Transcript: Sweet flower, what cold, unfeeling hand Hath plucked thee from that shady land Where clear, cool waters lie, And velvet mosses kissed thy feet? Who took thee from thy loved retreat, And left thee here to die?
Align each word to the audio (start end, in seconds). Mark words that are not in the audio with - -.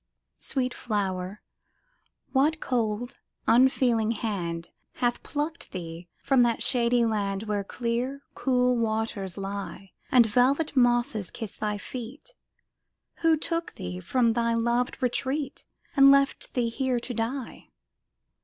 Sweet 0.39 0.73
flower, 0.73 1.43
what 2.31 2.59
cold, 2.59 3.17
unfeeling 3.47 4.13
hand 4.13 4.71
Hath 4.93 5.21
plucked 5.21 5.73
thee 5.73 6.07
from 6.23 6.41
that 6.41 6.63
shady 6.63 7.05
land 7.05 7.43
Where 7.43 7.63
clear, 7.63 8.23
cool 8.33 8.79
waters 8.79 9.37
lie, 9.37 9.91
And 10.11 10.25
velvet 10.25 10.75
mosses 10.75 11.29
kissed 11.29 11.59
thy 11.59 11.77
feet? 11.77 12.33
Who 13.17 13.37
took 13.37 13.75
thee 13.75 13.99
from 13.99 14.33
thy 14.33 14.55
loved 14.55 14.99
retreat, 15.03 15.67
And 15.95 16.09
left 16.11 16.55
thee 16.55 16.69
here 16.69 16.99
to 16.99 17.13
die? 17.13 17.67